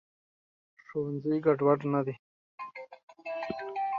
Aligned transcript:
ښوونځي 0.85 1.37
ګډوډ 1.45 1.79
نه 1.91 2.01
دی. 2.05 2.15